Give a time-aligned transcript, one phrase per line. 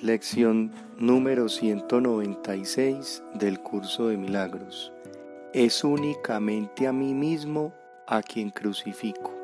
[0.00, 4.92] Lección número 196 del curso de milagros.
[5.52, 7.74] Es únicamente a mí mismo
[8.06, 9.34] a quien crucifico.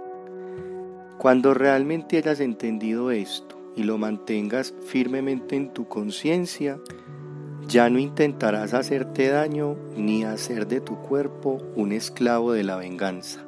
[1.19, 6.79] Cuando realmente hayas entendido esto y lo mantengas firmemente en tu conciencia,
[7.67, 13.45] ya no intentarás hacerte daño ni hacer de tu cuerpo un esclavo de la venganza.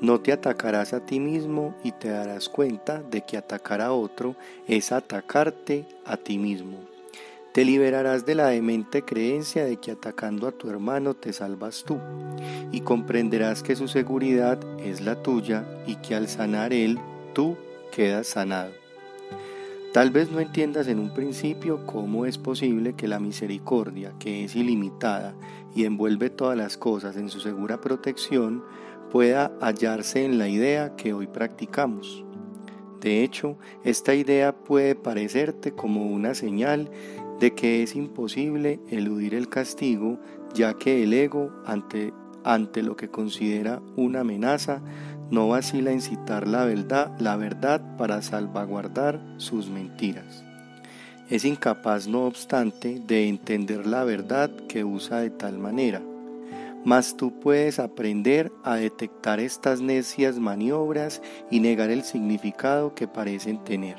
[0.00, 4.36] No te atacarás a ti mismo y te darás cuenta de que atacar a otro
[4.68, 6.78] es atacarte a ti mismo.
[7.52, 11.98] Te liberarás de la demente creencia de que atacando a tu hermano te salvas tú
[12.70, 17.00] y comprenderás que su seguridad es la tuya y que al sanar él,
[17.34, 17.56] tú
[17.90, 18.70] quedas sanado.
[19.92, 24.54] Tal vez no entiendas en un principio cómo es posible que la misericordia, que es
[24.54, 25.34] ilimitada
[25.78, 28.64] y envuelve todas las cosas en su segura protección,
[29.12, 32.24] pueda hallarse en la idea que hoy practicamos.
[33.00, 36.90] De hecho, esta idea puede parecerte como una señal
[37.38, 40.18] de que es imposible eludir el castigo,
[40.52, 42.12] ya que el ego, ante,
[42.42, 44.82] ante lo que considera una amenaza,
[45.30, 50.47] no vacila en citar la verdad, la verdad para salvaguardar sus mentiras.
[51.30, 56.02] Es incapaz, no obstante, de entender la verdad que usa de tal manera
[56.84, 63.62] mas tú puedes aprender a detectar estas necias maniobras y negar el significado que parecen
[63.64, 63.96] tener.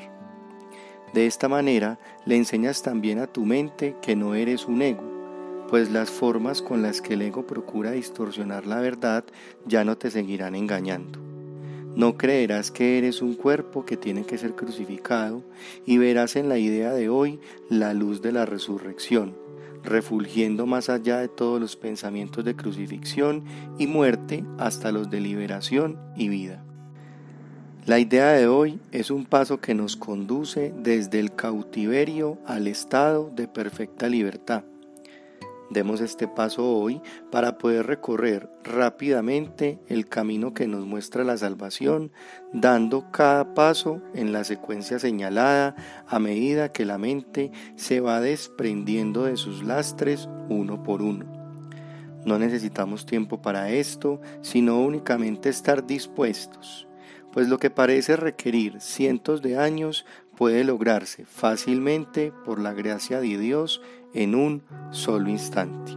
[1.13, 5.03] De esta manera le enseñas también a tu mente que no eres un ego,
[5.69, 9.23] pues las formas con las que el ego procura distorsionar la verdad
[9.65, 11.28] ya no te seguirán engañando.
[11.95, 15.43] No creerás que eres un cuerpo que tiene que ser crucificado
[15.85, 19.35] y verás en la idea de hoy la luz de la resurrección
[19.83, 23.43] refulgiendo más allá de todos los pensamientos de crucifixión
[23.77, 26.63] y muerte hasta los de liberación y vida.
[27.85, 33.31] La idea de hoy es un paso que nos conduce desde el cautiverio al estado
[33.33, 34.63] de perfecta libertad
[35.69, 36.99] Demos este paso hoy
[37.29, 42.11] para poder recorrer rápidamente el camino que nos muestra la salvación,
[42.53, 45.75] dando cada paso en la secuencia señalada
[46.07, 51.25] a medida que la mente se va desprendiendo de sus lastres uno por uno.
[52.25, 56.87] No necesitamos tiempo para esto, sino únicamente estar dispuestos,
[57.31, 63.37] pues lo que parece requerir cientos de años puede lograrse fácilmente por la gracia de
[63.37, 63.81] Dios
[64.13, 65.93] en un solo instante.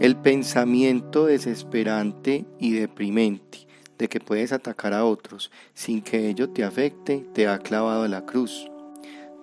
[0.00, 3.66] El pensamiento desesperante y deprimente
[3.98, 8.08] de que puedes atacar a otros sin que ello te afecte te ha clavado a
[8.08, 8.70] la cruz.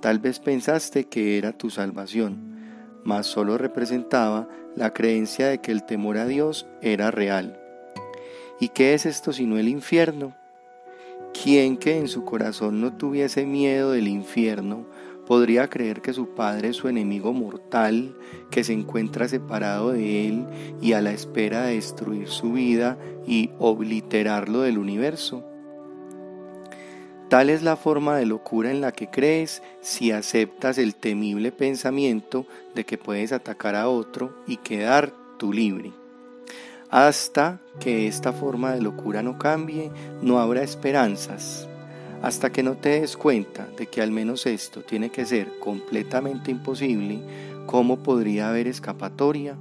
[0.02, 2.58] Tal vez pensaste que era tu salvación,
[3.04, 7.60] mas solo representaba la creencia de que el temor a Dios era real.
[8.60, 10.36] ¿Y qué es esto sino el infierno?
[11.34, 14.88] ¿Quién que en su corazón no tuviese miedo del infierno
[15.28, 18.16] podría creer que su padre es su enemigo mortal,
[18.50, 20.48] que se encuentra separado de él
[20.82, 25.44] y a la espera de destruir su vida y obliterarlo del universo?
[27.30, 32.46] Tal es la forma de locura en la que crees si aceptas el temible pensamiento
[32.74, 35.92] de que puedes atacar a otro y quedar tú libre.
[36.90, 41.68] Hasta que esta forma de locura no cambie, no habrá esperanzas.
[42.22, 46.52] Hasta que no te des cuenta de que al menos esto tiene que ser completamente
[46.52, 47.20] imposible,
[47.68, 49.58] ¿cómo podría haber escapatoria?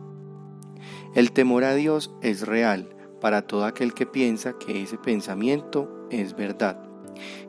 [1.14, 2.88] El temor a Dios es real
[3.20, 6.82] para todo aquel que piensa que ese pensamiento es verdad,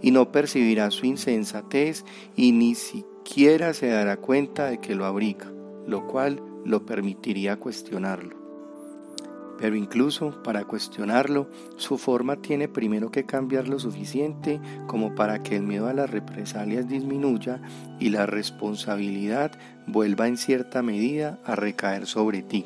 [0.01, 2.03] y no percibirá su insensatez
[2.35, 5.51] y ni siquiera se dará cuenta de que lo abriga,
[5.85, 8.36] lo cual lo permitiría cuestionarlo.
[9.59, 11.47] Pero incluso para cuestionarlo,
[11.77, 16.09] su forma tiene primero que cambiar lo suficiente como para que el miedo a las
[16.09, 17.61] represalias disminuya
[17.99, 19.51] y la responsabilidad
[19.87, 22.65] vuelva en cierta medida a recaer sobre ti.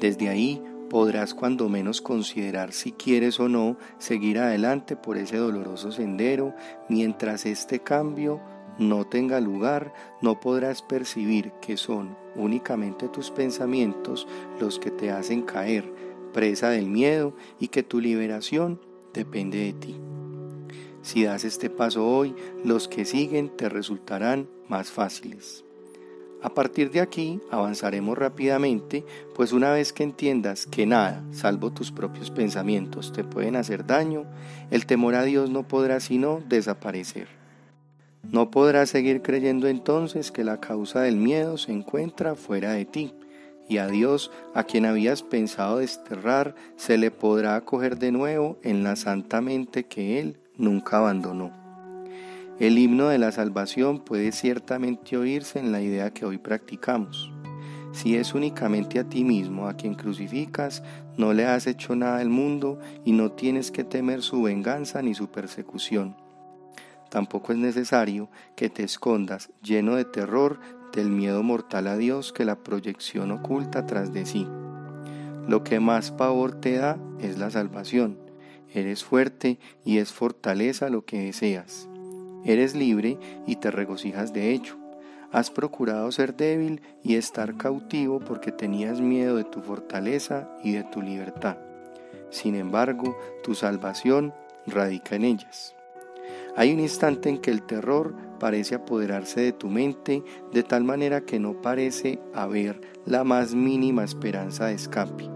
[0.00, 5.90] Desde ahí podrás cuando menos considerar si quieres o no seguir adelante por ese doloroso
[5.90, 6.54] sendero
[6.88, 8.40] mientras este cambio
[8.78, 14.26] no tenga lugar, no podrás percibir que son únicamente tus pensamientos
[14.60, 15.92] los que te hacen caer
[16.32, 18.80] presa del miedo y que tu liberación
[19.14, 19.96] depende de ti.
[21.00, 25.64] Si das este paso hoy, los que siguen te resultarán más fáciles.
[26.42, 31.90] A partir de aquí avanzaremos rápidamente, pues una vez que entiendas que nada, salvo tus
[31.90, 34.24] propios pensamientos, te pueden hacer daño,
[34.70, 37.35] el temor a Dios no podrá sino desaparecer.
[38.30, 43.14] No podrás seguir creyendo entonces que la causa del miedo se encuentra fuera de ti,
[43.68, 48.84] y a Dios, a quien habías pensado desterrar, se le podrá acoger de nuevo en
[48.84, 51.52] la santa mente que Él nunca abandonó.
[52.58, 57.30] El himno de la salvación puede ciertamente oírse en la idea que hoy practicamos.
[57.92, 60.82] Si es únicamente a ti mismo a quien crucificas,
[61.16, 65.14] no le has hecho nada al mundo y no tienes que temer su venganza ni
[65.14, 66.25] su persecución.
[67.16, 70.60] Tampoco es necesario que te escondas lleno de terror
[70.92, 74.46] del miedo mortal a Dios que la proyección oculta tras de sí.
[75.48, 78.18] Lo que más pavor te da es la salvación.
[78.74, 81.88] Eres fuerte y es fortaleza lo que deseas.
[82.44, 84.76] Eres libre y te regocijas de hecho.
[85.32, 90.84] Has procurado ser débil y estar cautivo porque tenías miedo de tu fortaleza y de
[90.84, 91.56] tu libertad.
[92.28, 94.34] Sin embargo, tu salvación
[94.66, 95.76] radica en ellas.
[96.56, 101.22] Hay un instante en que el terror parece apoderarse de tu mente de tal manera
[101.22, 105.28] que no parece haber la más mínima esperanza de escape.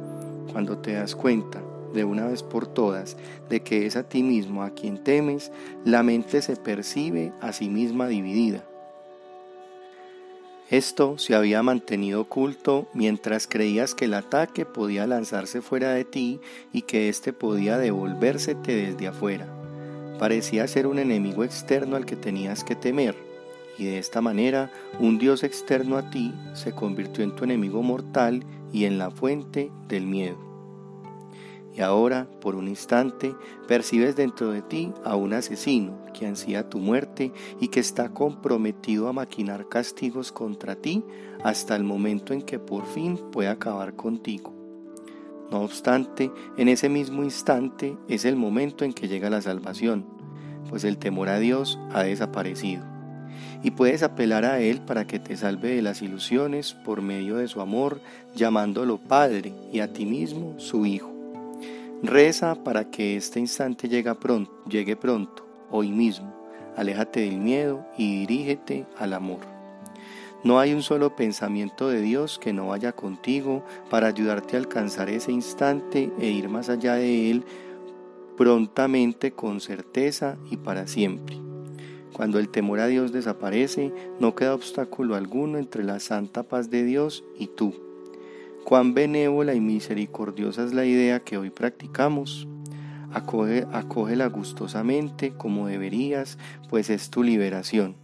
[0.53, 3.17] Cuando te das cuenta de una vez por todas
[3.49, 5.51] de que es a ti mismo a quien temes,
[5.85, 8.65] la mente se percibe a sí misma dividida.
[10.71, 16.41] Esto se había mantenido oculto mientras creías que el ataque podía lanzarse fuera de ti
[16.73, 19.60] y que éste podía devolvérsete desde afuera.
[20.21, 23.17] Parecía ser un enemigo externo al que tenías que temer,
[23.79, 28.45] y de esta manera un Dios externo a ti se convirtió en tu enemigo mortal
[28.71, 30.37] y en la fuente del miedo.
[31.75, 33.35] Y ahora, por un instante,
[33.67, 39.09] percibes dentro de ti a un asesino que ansía tu muerte y que está comprometido
[39.09, 41.03] a maquinar castigos contra ti
[41.43, 44.60] hasta el momento en que por fin puede acabar contigo.
[45.51, 50.05] No obstante, en ese mismo instante es el momento en que llega la salvación,
[50.69, 52.85] pues el temor a Dios ha desaparecido.
[53.63, 57.49] Y puedes apelar a Él para que te salve de las ilusiones por medio de
[57.49, 58.01] su amor,
[58.35, 61.13] llamándolo Padre y a ti mismo su Hijo.
[62.03, 66.33] Reza para que este instante llegue pronto, llegue pronto, hoy mismo.
[66.77, 69.60] Aléjate del miedo y dirígete al amor.
[70.43, 75.11] No hay un solo pensamiento de Dios que no vaya contigo para ayudarte a alcanzar
[75.11, 77.45] ese instante e ir más allá de él
[78.37, 81.37] prontamente, con certeza y para siempre.
[82.15, 86.85] Cuando el temor a Dios desaparece, no queda obstáculo alguno entre la santa paz de
[86.85, 87.75] Dios y tú
[88.65, 92.47] Cuán benévola y misericordiosa es la idea que hoy practicamos.
[93.13, 96.39] Acoge, acógela gustosamente como deberías,
[96.69, 97.97] pues es tu liberación.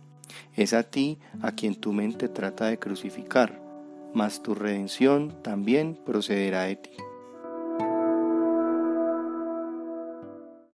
[0.55, 3.61] Es a ti a quien tu mente trata de crucificar,
[4.14, 6.90] mas tu redención también procederá de ti.